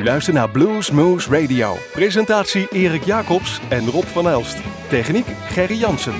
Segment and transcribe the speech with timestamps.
[0.00, 1.76] U luistert naar Blues Moose Radio.
[1.92, 4.58] Presentatie Erik Jacobs en Rob van Elst.
[4.88, 6.14] Techniek Gerry Jansen.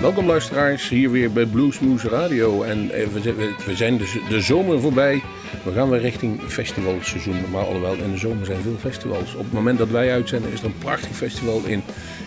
[0.00, 2.62] Welkom luisteraars, hier weer bij Bluesmoose Radio.
[2.62, 3.06] En eh,
[3.66, 5.22] we zijn dus de zomer voorbij.
[5.64, 7.50] We gaan weer richting festivalseizoen.
[7.50, 9.34] Maar alhoewel, in de zomer zijn veel festivals.
[9.34, 11.82] Op het moment dat wij uitzenden is er een prachtig festival in,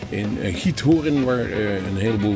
[0.10, 1.24] in eh, Giethoorn.
[1.24, 2.36] Waar eh, een heleboel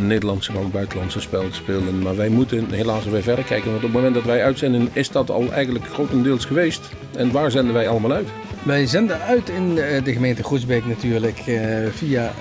[0.00, 2.02] Nederlandse, ook buitenlandse spelen spelen.
[2.02, 3.70] Maar wij moeten helaas weer verder kijken.
[3.70, 6.88] Want op het moment dat wij uitzenden is dat al eigenlijk grotendeels geweest.
[7.16, 8.28] En waar zenden wij allemaal uit?
[8.62, 11.42] Wij zenden uit in de gemeente Groesbeek natuurlijk
[11.90, 12.32] via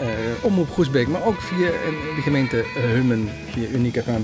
[0.42, 1.68] Omroep Groesbeek, maar ook via
[2.16, 2.64] de gemeente
[2.94, 4.22] Hummen, via Unieke FM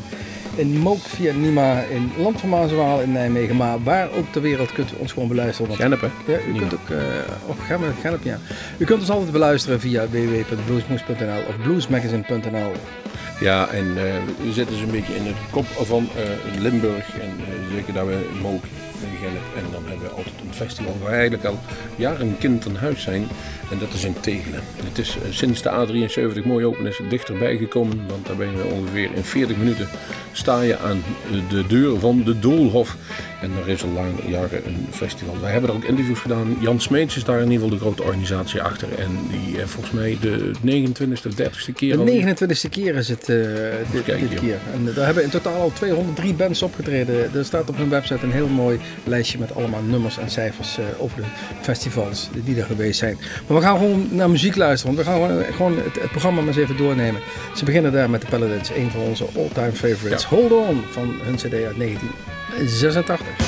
[0.55, 3.55] in Mook via Nima, in Land van Maaswaal in Nijmegen.
[3.55, 5.75] Maar waar ook ter wereld kunt u ons gewoon beluisteren.
[5.75, 6.97] Genep, Ja, u kunt ook, uh,
[7.45, 7.57] of
[8.01, 8.39] Genep, ja.
[8.77, 12.71] U kunt ons altijd beluisteren via www.bluesmoes.nl of bluesmagazine.nl.
[13.39, 13.95] Ja, en uh,
[14.43, 17.19] we zitten dus een beetje in het kop van uh, Limburg.
[17.19, 17.31] En
[17.73, 18.63] zeker dat we Mook
[19.19, 19.41] Genep.
[19.55, 21.59] En dan hebben we altijd een festival waar eigenlijk al
[21.95, 23.27] jaren kind aan huis zijn.
[23.71, 24.61] En dat is in Tegelen.
[24.83, 28.07] Het is sinds de A73 mooi open is dichterbij gekomen.
[28.07, 29.87] Want daar ben je ongeveer in 40 minuten
[30.31, 31.03] sta je aan
[31.49, 32.97] de deur van de Doolhof.
[33.41, 35.35] En er is al lang jaren een festival.
[35.41, 36.57] Wij hebben er ook interviews gedaan.
[36.59, 38.87] Jan Smeets is daar in ieder geval de grote organisatie achter.
[38.97, 41.97] En die uh, volgens mij de 29e of 30e keer.
[41.97, 43.45] De 29e keer is het uh,
[43.91, 44.57] dit, dit keer.
[44.73, 47.33] En daar hebben in totaal al 203 bands opgetreden.
[47.33, 50.85] Er staat op hun website een heel mooi lijstje met allemaal nummers en cijfers uh,
[50.97, 51.27] over de
[51.61, 53.17] festivals die er geweest zijn.
[53.47, 54.95] Maar we gaan gewoon naar muziek luisteren.
[54.95, 57.21] Want we gaan gewoon, gewoon het, het, programma maar eens even doornemen.
[57.55, 60.21] Ze beginnen daar met de Paladins, een van onze all-time favorites.
[60.21, 60.29] Ja.
[60.29, 63.40] Hold On van hun CD uit 1986.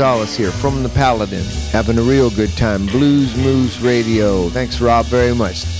[0.00, 2.86] Gonzalez here from the Paladin, having a real good time.
[2.86, 4.48] Blues Moose Radio.
[4.48, 5.79] Thanks, Rob, very much.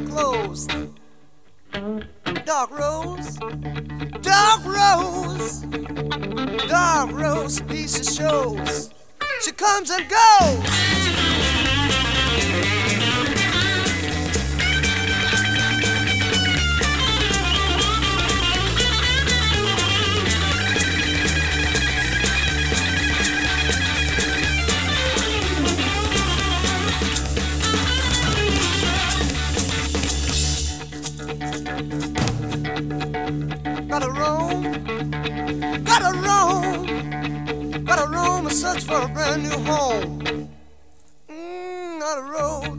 [0.00, 0.70] closed.
[2.44, 3.36] Dark rose,
[4.20, 5.60] dark rose,
[6.68, 8.90] dark rose, piece of shows.
[9.42, 11.21] She comes and goes.
[34.22, 34.62] roam,
[35.84, 40.48] gotta roam, gotta roam and search for a brand new home.
[41.28, 42.78] Mm, not a road,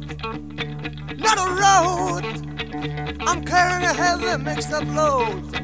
[1.25, 2.23] not a road.
[3.27, 5.62] I'm carrying a heavy mixed up load.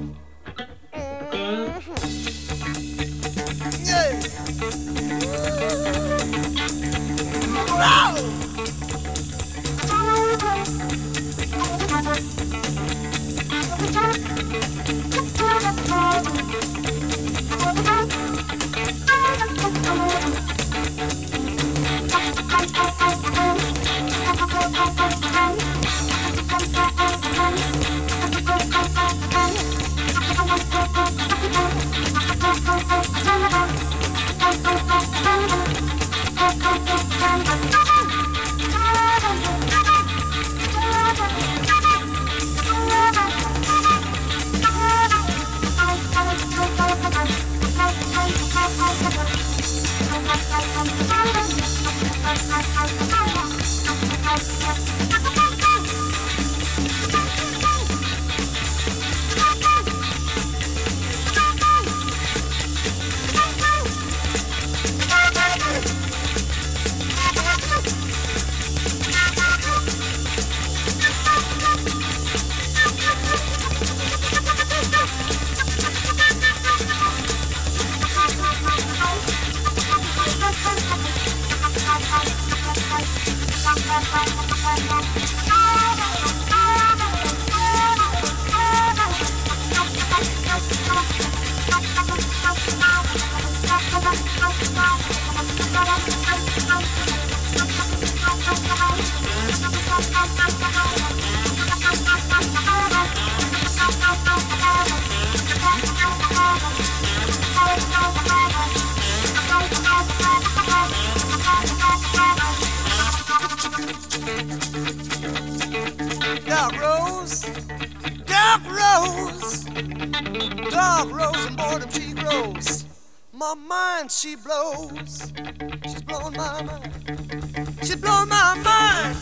[125.83, 127.78] She's blowing my mind.
[127.81, 129.18] She's blowing my mind.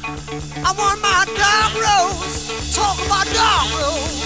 [0.66, 2.76] I want my dark rose.
[2.76, 4.17] Talk about dark rose.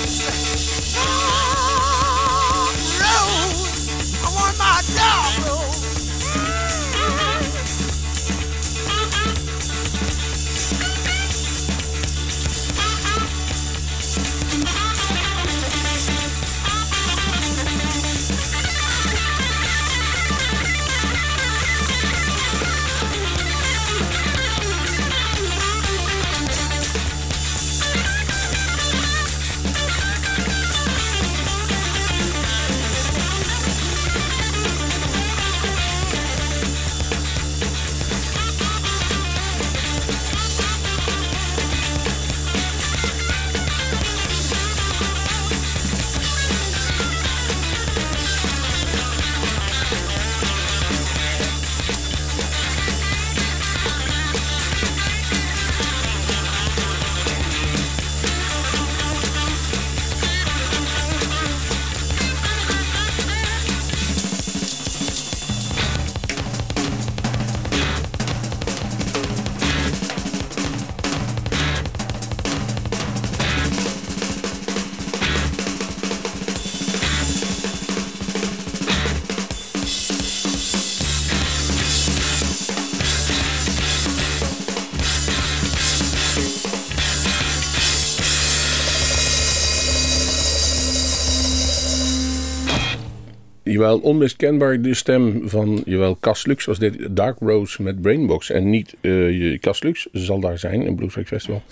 [93.81, 98.49] Jawel, onmiskenbaar de stem van jawel, Cas Lux was dit Dark Rose met Brainbox.
[98.49, 101.63] En niet uh, Cas Lux zal daar zijn, in Blueswijk Festival.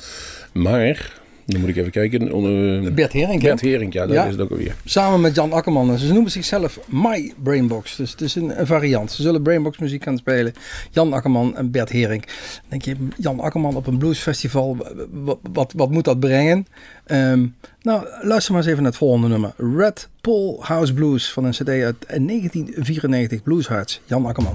[0.54, 1.19] Maar
[1.52, 2.22] dan moet ik even kijken.
[2.22, 3.42] Uh, Bert Hering.
[3.42, 4.76] Bert Hering, ja, dat is het ook alweer.
[4.86, 5.98] Samen met Jan Akkerman.
[5.98, 7.96] Ze noemen zichzelf My Brainbox.
[7.96, 9.12] Dus het is een, variant.
[9.12, 10.54] Ze zullen Brainbox muziek gaan spelen.
[10.92, 12.26] Jan Akkerman en Bert Hering.
[12.68, 14.78] denk je, Jan Akkerman op een bluesfestival.
[15.12, 16.68] Wat, wat, wat moet dat brengen?
[17.06, 17.46] Ehm,
[17.82, 19.54] nou, luister maar eens even naar het volgende nummer.
[19.58, 23.44] Red Pole House Blues van een cd uit 1994.
[23.44, 24.02] Blues Hearts.
[24.06, 24.54] Jan Akkerman.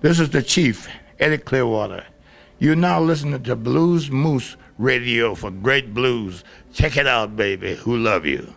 [0.00, 0.88] This is the Chief,
[1.18, 2.04] Eddie Clearwater.
[2.60, 6.44] You're now listening to Blues Moose Radio for great blues.
[6.72, 7.74] Check it out, baby.
[7.74, 8.54] Who love you?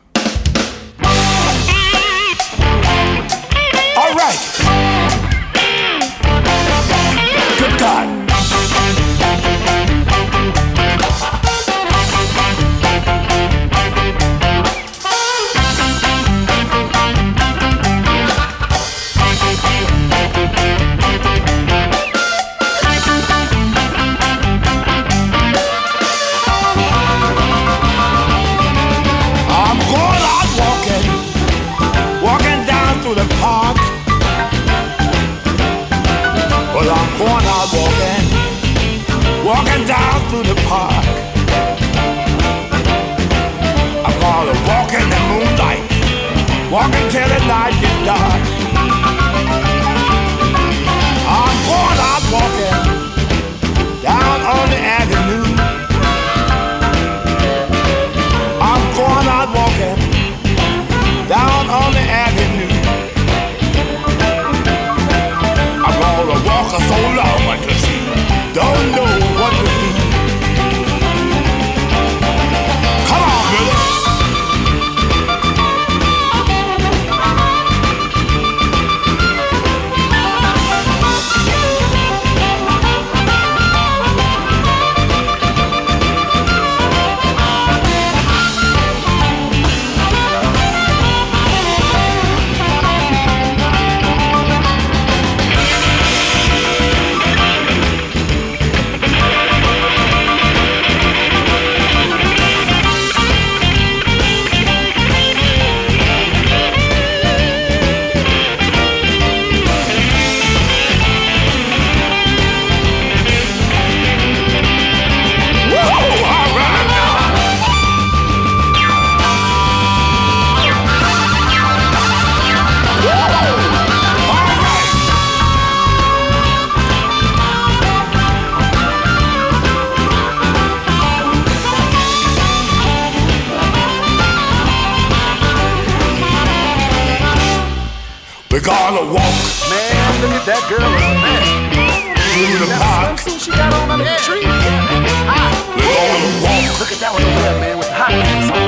[138.52, 139.36] We're gonna walk.
[139.72, 140.84] Man, look at that girl.
[140.84, 142.20] Man.
[142.36, 143.16] Through the park.
[143.16, 144.44] Swimsuit she got on under the tree.
[144.44, 145.56] Yeah, hot.
[145.72, 146.76] We're gonna walk.
[146.84, 148.68] Look at that one over there, man, with the hot pants on.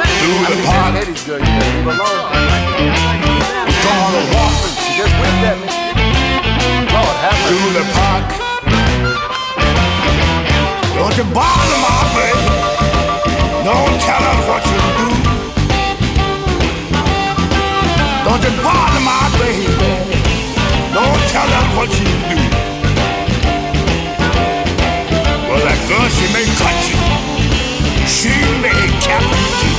[0.00, 0.96] Man, Through I the mean, park.
[0.96, 2.24] that Eddie's girl, you better leave her alone.
[3.68, 4.56] We're gonna walk.
[4.80, 5.68] She just whipped at me.
[6.88, 7.52] Lord, have mercy.
[7.52, 8.32] Through the park.
[10.96, 12.48] Don't you bother my baby.
[13.60, 14.41] Don't tell her
[18.32, 19.66] Don't you bother my baby.
[20.94, 22.40] Don't tell her what you do.
[25.48, 26.96] Well, that girl, she may cut you.
[28.08, 28.32] She
[28.64, 29.72] may cap you.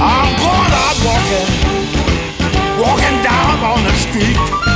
[0.00, 1.48] I'm going out walking,
[2.80, 4.69] walking down on the street.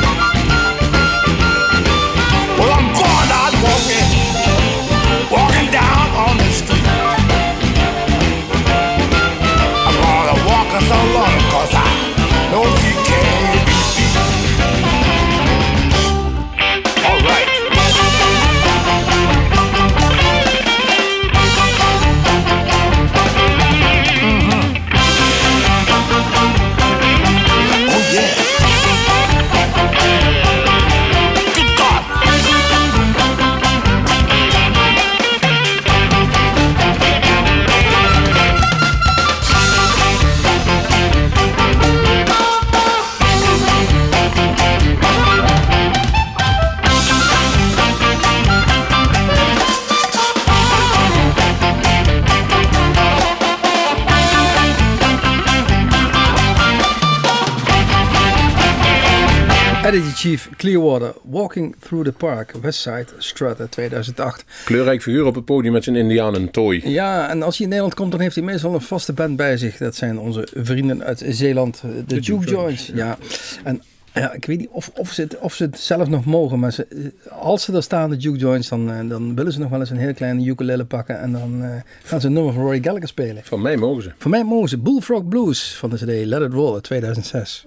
[60.24, 64.44] Chief Clearwater, Walking Through the Park, Westside Strata 2008.
[64.64, 66.90] Kleurrijk figuur op het podium met zijn indianentooi.
[66.90, 69.56] Ja, en als hij in Nederland komt, dan heeft hij meestal een vaste band bij
[69.56, 69.76] zich.
[69.76, 72.90] Dat zijn onze vrienden uit Zeeland, de, Juke Joints.
[72.94, 73.18] Ja.
[73.64, 73.82] En
[74.14, 76.72] ja, ik weet niet of, of, ze het, of ze het zelf nog mogen, maar
[76.72, 79.80] ze, als ze er staan, de Juke Joints, dan, eh, dan willen ze nog wel
[79.80, 81.20] eens een heel kleine ukulele pakken.
[81.20, 81.70] En dan eh,
[82.02, 83.44] gaan ze een nummer van Roy Gallagher spelen.
[83.44, 84.12] Van mij mogen ze.
[84.18, 87.64] Voor mij mogen ze Bullfrog Blues van de CD Let It Roll uit 2006.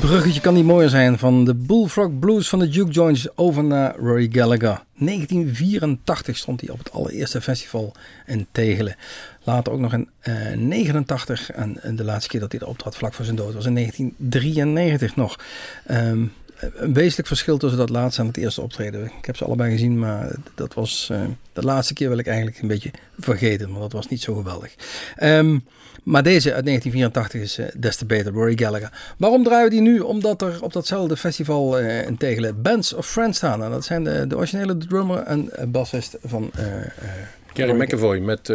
[0.00, 3.96] Bruggetje kan niet mooier zijn van de Bullfrog Blues van de Duke Joints over naar
[3.96, 4.82] Rory Gallagher.
[4.94, 7.94] 1984 stond hij op het allereerste festival
[8.26, 8.96] in Tegelen.
[9.42, 12.96] Later ook nog in uh, eh, 89 en, de laatste keer dat hij er optrad
[12.96, 15.38] vlak voor zijn dood was in 1993 nog.
[15.90, 19.04] Um, een wezenlijk verschil tussen dat laatste en het eerste optreden.
[19.04, 22.58] Ik heb ze allebei gezien, maar dat was uh, de laatste keer wil ik eigenlijk
[22.58, 24.74] een beetje vergeten, want dat was niet zo geweldig.
[25.22, 25.64] Um,
[26.04, 28.92] maar deze uit 1984 is uh, des te beter, Rory Gallagher.
[29.16, 30.00] Waarom draaien we die nu?
[30.00, 33.62] Omdat er op datzelfde festival uh, in Tegelen Bands of Friends staan.
[33.62, 36.50] En dat zijn de, de originele drummer en bassist van...
[37.52, 38.52] Gary McAvoy met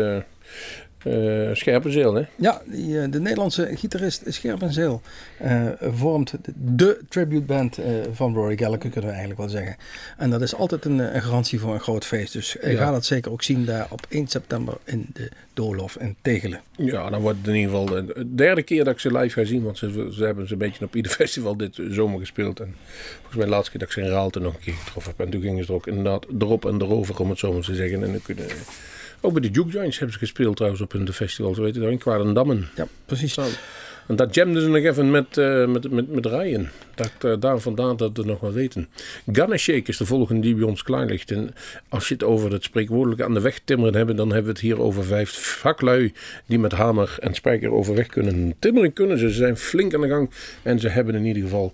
[1.04, 2.24] uh, Scherpenzeel, hè?
[2.36, 5.02] Ja, die, eh, de Nederlandse gitarist Scherpenzeel
[5.44, 9.76] uh, vormt de tributeband uh, van Rory Gallagher, kunnen we eigenlijk wel zeggen.
[10.18, 12.34] En dat is altijd een, een garantie voor een groot feest.
[12.34, 12.78] Dus ja.
[12.78, 16.62] ga dat zeker ook zien daar op 1 september in de Doolhof in Tegelen.
[16.76, 19.46] Ja, dan wordt het in ieder geval de derde keer dat ik ze live ga
[19.46, 19.64] zien.
[19.64, 22.60] Want ze, ze hebben ze een beetje op ieder festival dit zomer gespeeld.
[22.60, 22.76] En
[23.16, 25.26] volgens mij de laatste keer dat ik ze in Raalte nog een keer getroffen heb.
[25.26, 27.76] En toen gingen ze er ook inderdaad erop en erover, om het zo maar te
[27.76, 28.04] zeggen.
[28.04, 28.46] En dan kunnen
[29.22, 31.54] ook bij de Juke Joints hebben ze gespeeld trouwens op hun festival.
[31.54, 32.70] Zo weet je, in Kwarendammen.
[32.76, 33.38] Ja, precies.
[34.08, 36.68] En dat jamden ze nog even met, uh, met, met, met Ryan.
[37.00, 38.88] Dat, uh, daar vandaan dat we nog wel weten.
[39.58, 41.32] Shake is de volgende die bij ons klaar ligt.
[41.32, 41.54] En
[41.90, 44.60] als je het over het spreekwoordelijke aan de weg timmeren hebben, dan hebben we het
[44.60, 46.14] hier over vijf vaklui
[46.46, 48.56] die met hamer en spijker overweg kunnen.
[48.60, 49.30] Timmeren kunnen ze.
[49.30, 50.30] Zijn flink aan de gang.
[50.64, 51.74] En ze hebben in ieder geval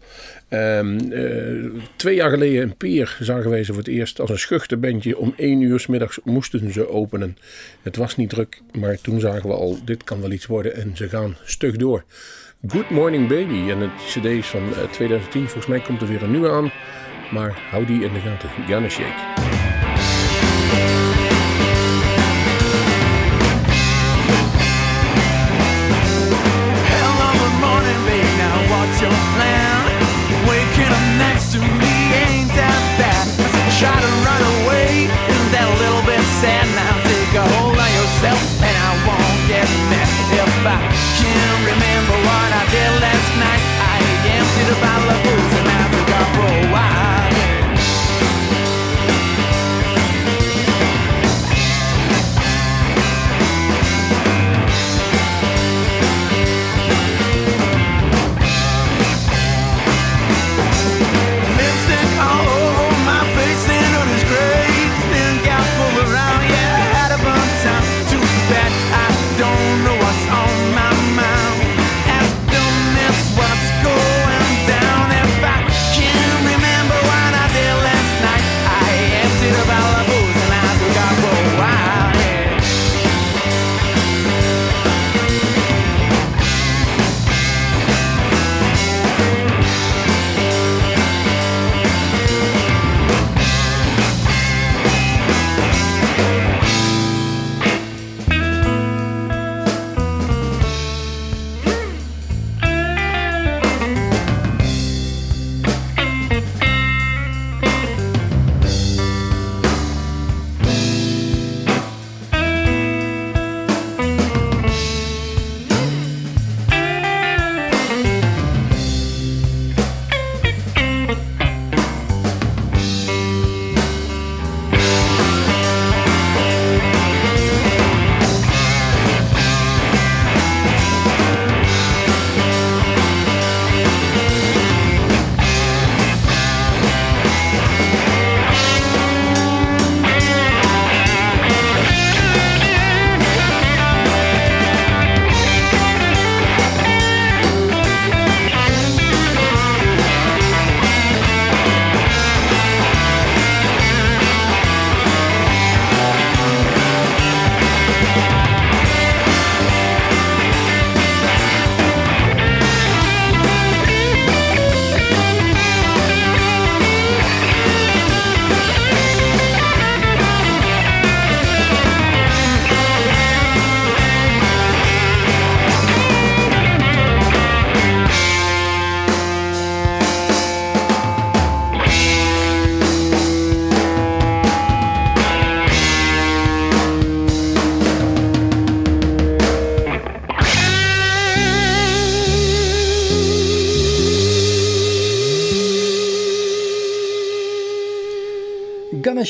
[0.49, 4.39] um, uh, twee jaar geleden in Peer zagen wij ze voor het eerst als een
[4.39, 5.17] schuchter bandje.
[5.17, 7.37] Om één uur s middags moesten ze openen.
[7.81, 10.75] Het was niet druk, maar toen zagen we al, dit kan wel iets worden.
[10.75, 12.03] En ze gaan stug door.
[12.67, 13.69] Good Morning Baby.
[13.71, 15.41] En het cd is van 2010.
[15.41, 16.71] Eh, Volgens mij komt er weer een nieuwe aan.
[17.31, 18.49] Maar hou die in de gaten.
[18.67, 19.33] Gunna Shake.
[29.01, 29.85] Your plan?
[30.47, 33.27] Waking up next to me ain't that bad.
[33.79, 36.65] Try to run away, isn't that a little bit sad?
[36.79, 40.07] Now take a hold on yourself, and I won't get mad
[40.39, 41.04] if I
[44.67, 45.34] emptied a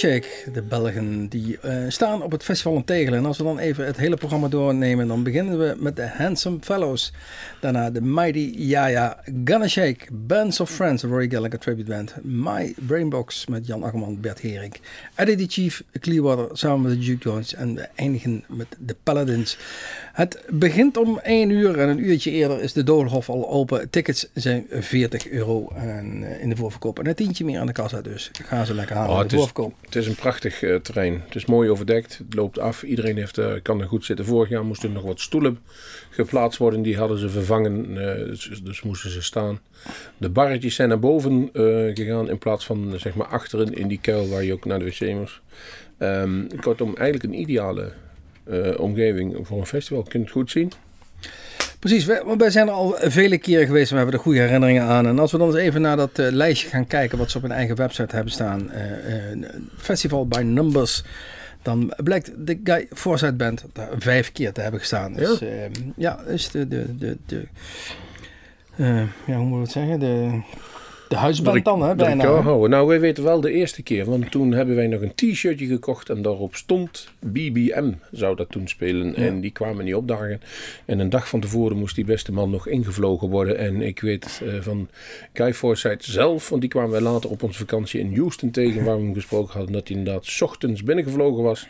[0.05, 3.19] De Belgen, die uh, staan op het festival in Tegelen.
[3.19, 6.57] En als we dan even het hele programma doornemen, dan beginnen we met de Handsome
[6.61, 7.13] Fellows.
[7.61, 13.45] Daarna de Mighty Yaya, Gunna Shake, Bands of Friends, Rory Gallagher Tribute Band, My Brainbox
[13.45, 14.75] met Jan Akkerman, Bert Hering,
[15.15, 19.57] Eddie the Chief, Clearwater samen met de Duke Jones en we eindigen met de Paladins.
[20.15, 23.89] Het begint om 1 uur en een uurtje eerder is de Doolhof al open.
[23.89, 27.71] Tickets zijn 40 euro en, uh, in de voorverkoop en een tientje meer aan de
[27.71, 29.11] kassa, dus gaan ze lekker halen.
[29.11, 29.51] Oh, het, is,
[29.81, 31.21] het is een prachtig uh, terrein.
[31.25, 32.83] Het is mooi overdekt, het loopt af.
[32.83, 34.25] Iedereen heeft, uh, kan er goed zitten.
[34.25, 35.59] Vorig jaar moesten er nog wat stoelen
[36.09, 36.81] geplaatst worden.
[36.81, 37.95] Die hadden ze vervangen,
[38.27, 39.59] dus, dus, moesten ze staan.
[40.17, 41.49] De barretjes zijn naar boven
[41.93, 44.85] gegaan in plaats van zeg maar achterin in die kuil waar je ook naar de
[44.85, 45.41] wc moest.
[45.99, 47.91] Um, kortom, eigenlijk een ideale
[48.49, 50.03] uh, omgeving voor een festival.
[50.03, 50.71] Je kunt het goed zien.
[51.79, 54.83] Precies, wij, wij, zijn er al vele keren geweest en we hebben er goede herinneringen
[54.83, 55.07] aan.
[55.07, 57.43] En als we dan eens even naar dat uh, lijstje gaan kijken wat ze op
[57.43, 58.71] hun eigen website hebben staan.
[58.73, 61.03] Uh, Festival by Numbers.
[61.61, 65.13] Dan blijkt de Guy Forsyth Band daar vijf keer te hebben gestaan.
[65.13, 65.47] Dus ja,
[65.95, 67.47] ja is de, de, de, de
[69.25, 69.99] ja, hoe moet ik het zeggen?
[69.99, 70.41] De
[71.07, 71.95] de huisband dan, hè?
[71.95, 72.25] Bijna.
[72.25, 72.69] houden.
[72.69, 76.09] Nou, wij weten wel de eerste keer, want toen hebben wij nog een t-shirtje gekocht
[76.09, 79.15] en daarop stond BBM zou dat toen spelen.
[79.15, 80.41] En die kwamen niet opdagen.
[80.85, 83.57] En een dag van tevoren moest die beste man nog ingevlogen worden.
[83.57, 84.87] En ik weet uh, van
[85.33, 88.97] Guy Forsyth zelf, want die kwamen wij later op onze vakantie in Houston tegen, waar
[88.97, 91.67] we hem gesproken hadden, dat hij inderdaad s ochtends binnengevlogen was,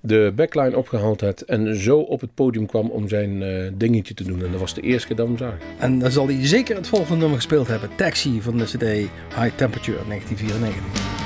[0.00, 4.24] de backline opgehaald had en zo op het podium kwam om zijn uh, dingetje te
[4.24, 4.44] doen.
[4.44, 5.60] En dat was de eerste keer dat we hem zagen.
[5.78, 9.50] En dan zal hij zeker het volgende nummer gespeeld hebben, Taxi van de CD High
[9.50, 11.25] Temperature 1994.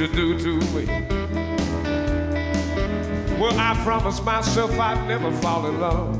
[0.00, 0.86] You do to me.
[3.38, 6.18] Well, I promised myself I'd never fall in love.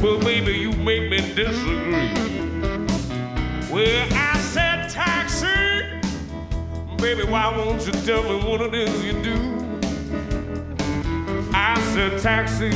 [0.00, 2.08] But baby, you make me disagree.
[3.70, 5.46] Well, I said, taxi.
[6.96, 9.36] Baby, why won't you tell me what it is you do?
[11.52, 12.70] I said, taxi.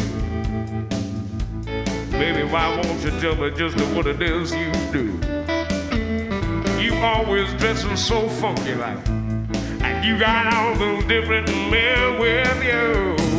[2.11, 5.19] Baby, why won't you tell me just what it is you do?
[6.83, 9.22] You always dressing so funky like,
[10.03, 13.32] you got all those different men with you.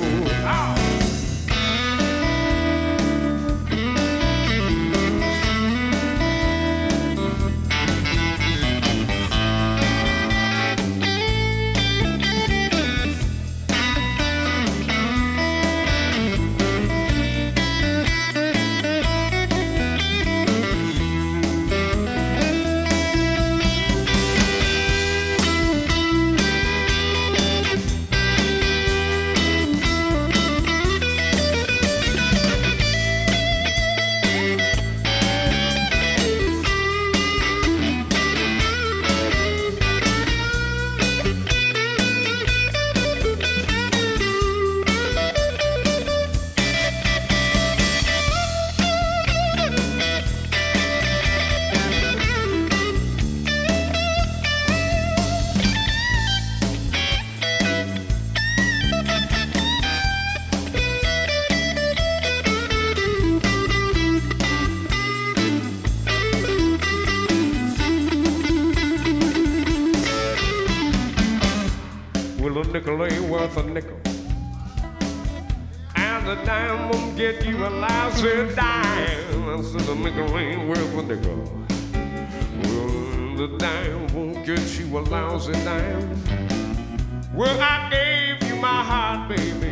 [87.35, 89.71] Well, I gave you my heart, baby.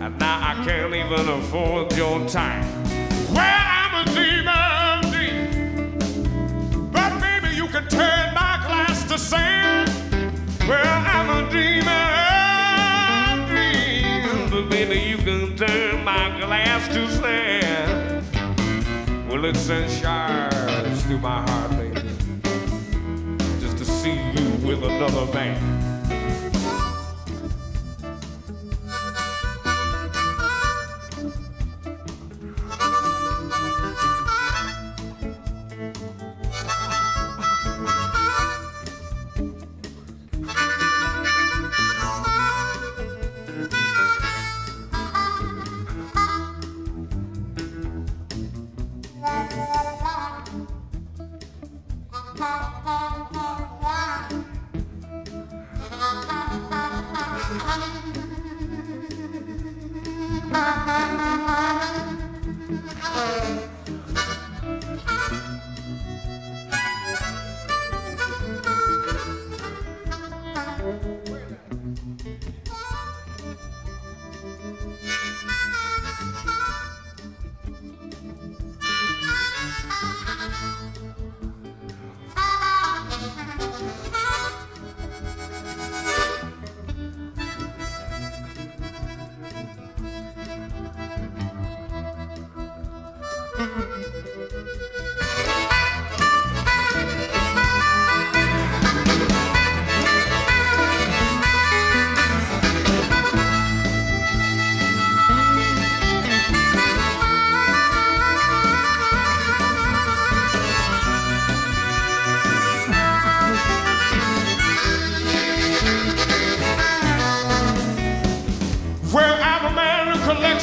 [0.00, 2.64] And now I can't even afford your time.
[3.34, 4.44] Well, I'm a dream.
[6.92, 9.90] But baby, you can turn my glass to sand.
[10.68, 11.84] Well, I'm a dream,
[14.48, 18.24] but baby, you can turn my glass to sand.
[19.28, 22.00] Well, it sends showers through my heart, baby,
[23.60, 25.91] just to see you with another man.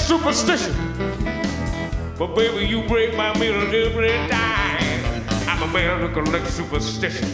[0.09, 0.73] Superstition.
[2.17, 5.23] But baby, you break my mirror every time.
[5.47, 7.29] I'm a man who collects superstition.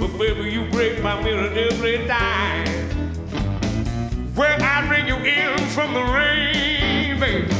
[0.00, 2.64] But baby, you break my mirror every time.
[4.34, 7.54] Well, I bring you in from the rain, baby.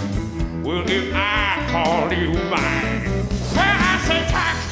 [0.66, 4.71] Well, if I call you mine, well, I say taxi.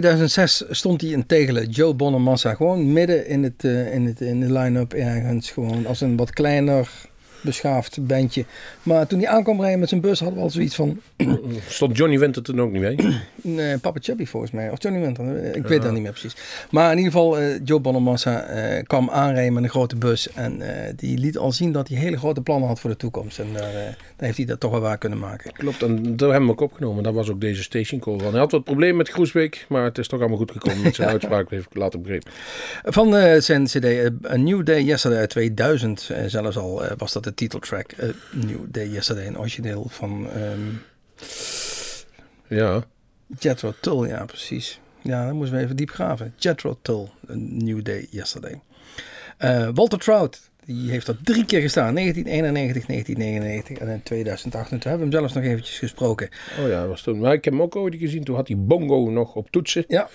[0.00, 4.40] 2006 stond hij in Tegelen, Joe Bonamassa, gewoon midden in, het, eh, in, het, in
[4.40, 5.50] de line-up ergens.
[5.50, 6.90] Gewoon als een wat kleiner,
[7.42, 8.44] beschaafd bandje.
[8.82, 11.00] Maar toen hij aankwam rijden met zijn bus hadden we al zoiets van...
[11.68, 12.96] Stond Johnny Winter toen ook niet mee?
[13.42, 14.70] Nee, Papa Chubby volgens mij.
[14.70, 15.54] Of Johnny Winter.
[15.56, 16.36] Ik weet dat niet meer precies.
[16.70, 20.32] Maar in ieder geval, eh, Joe Bonamassa eh, kwam aanrijden met een grote bus.
[20.32, 23.38] En eh, die liet al zien dat hij hele grote plannen had voor de toekomst.
[23.38, 25.52] En daar, daar heeft hij dat toch wel waar kunnen maken.
[25.52, 27.02] Klopt, en daar hebben we ook opgenomen.
[27.02, 28.30] Daar was ook deze station call van.
[28.30, 31.08] Hij had wat problemen met Groesbeek, maar het is toch allemaal goed gekomen met zijn
[31.14, 32.32] uitspraak, heeft ik later begrepen.
[32.82, 33.12] Van
[33.42, 33.84] zijn cd
[34.30, 37.94] A New Day Yesterday uit 2000, eh, zelfs al was dat de titeltrack.
[38.02, 40.60] A New Day Yesterday, een origineel van ehm
[42.46, 42.84] Ja,
[43.38, 44.80] Jethro Tull, ja precies.
[45.02, 46.34] Ja, dan moesten we even diep graven.
[46.36, 48.60] Jethro Tull, A New Day Yesterday.
[49.36, 51.94] Eh, Walter Trout, die heeft er drie keer gestaan.
[51.94, 54.70] 1991, 1999 en in 2008.
[54.70, 56.28] En toen hebben we hem zelfs nog eventjes gesproken.
[56.60, 57.18] oh ja, dat was toen.
[57.18, 58.24] Maar ik heb hem ook ooit gezien.
[58.24, 59.84] Toen had hij bongo nog op toetsen.
[59.88, 60.08] Ja,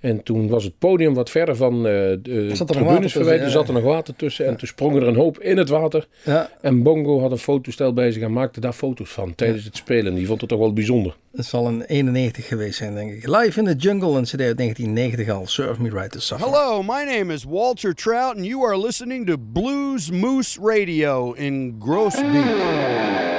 [0.00, 3.00] En toen was het podium wat verder van eh, de Zat er nog water tribunes
[3.00, 3.46] tussen, verwijderd.
[3.46, 4.46] Er zat er nog water tussen.
[4.46, 6.06] En toen sprongen er een hoop in het water.
[6.24, 9.76] ja, En Bongo had een fotoestel bij zich en maakte daar foto's van tijdens het
[9.76, 10.14] spelen.
[10.14, 11.16] Die vond het toch wel bijzonder.
[11.32, 13.26] dat zal een 91 geweest zijn, denk ik.
[13.26, 15.46] Live in the Jungle, een cd uit 1990 al.
[15.46, 16.46] Serve Me Right to Suffer.
[16.46, 21.76] Hello, my name is Walter Trout, and you are listening to Blues Moose Radio in
[21.78, 23.37] Groesbeek.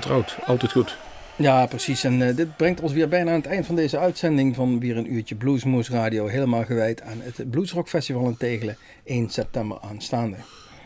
[0.00, 0.96] Trout, altijd goed.
[1.36, 2.04] Ja, precies.
[2.04, 4.96] En eh, dit brengt ons weer bijna aan het eind van deze uitzending van weer
[4.96, 6.26] een uurtje Bluesmoose Radio.
[6.26, 10.36] Helemaal gewijd aan het Bluesrock Festival in Tegelen 1 september aanstaande.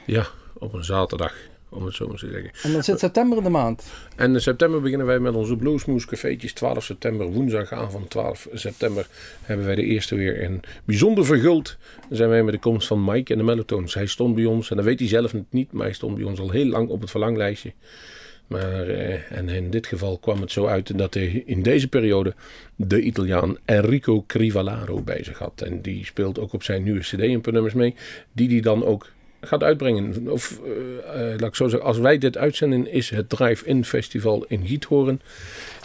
[0.07, 0.27] Ja,
[0.59, 1.35] op een zaterdag,
[1.69, 2.51] om het zo maar te zeggen.
[2.63, 3.85] En dan zit september in de maand.
[4.17, 6.53] En in september beginnen wij met onze Bluesmoes cafeetjes.
[6.53, 9.07] 12 september, woensdagavond 12 september,
[9.43, 11.77] hebben wij de eerste weer een bijzonder verguld.
[12.09, 13.95] Dan zijn wij met de komst van Mike en de Melatones.
[13.95, 16.41] Hij stond bij ons, en dat weet hij zelf niet, maar hij stond bij ons
[16.41, 17.73] al heel lang op het verlanglijstje.
[18.49, 22.35] Maar eh, en in dit geval kwam het zo uit dat hij in deze periode
[22.77, 25.63] de Italiaan Enrico Crivellaro bij zich had.
[25.63, 27.95] En die speelt ook op zijn nieuwe CD een paar nummers mee,
[28.33, 30.29] die hij dan ook gaat uitbrengen.
[30.31, 34.45] Of eh, eh, laat ik zo zeggen, als wij dit uitzenden, is het Drive-In Festival
[34.49, 35.21] in Giethoorn.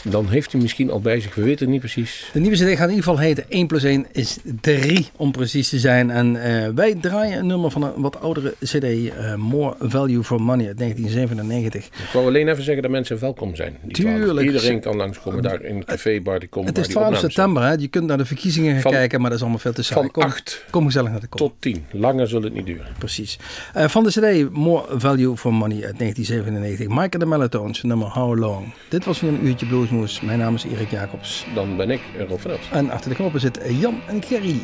[0.04, 2.30] Dan heeft hij misschien al bij zich, we weten het niet precies.
[2.34, 5.70] De nieuwe CD gaat in ieder geval heten 1 plus 1 is 3 om precies
[5.70, 6.10] te zijn.
[6.12, 10.42] En eh, wij draaien een nummer van een wat oudere CD, eh, More Value for
[10.42, 11.86] Money uit 1997.
[11.86, 13.78] Ik wou alleen even zeggen dat mensen welkom zijn.
[13.88, 14.24] Tuurlijk.
[14.24, 14.42] 12.
[14.42, 17.34] Iedereen kan langskomen daar in het café, bar die komen Het is die 12 opnames
[17.34, 17.72] september, hè?
[17.72, 20.02] je kunt naar de verkiezingen gaan Van- kijken, maar dat is allemaal veel te saai.
[20.02, 21.40] Van kom, 8 kom gezellig naar de kom.
[21.40, 21.86] tot 10.
[21.92, 22.88] Langer zal het niet duren.
[22.98, 23.40] Precies.
[23.74, 26.88] Eh, van de CD More Value for Money uit 1997.
[26.88, 28.74] Mike the Melatones, nummer How Long.
[28.90, 29.66] Dit was weer een uurtje
[30.22, 31.46] Mijn naam is Erik Jacobs.
[31.54, 32.72] Dan ben ik Rob van Elst.
[32.72, 34.60] En achter de knoppen zit Jan en Gerry.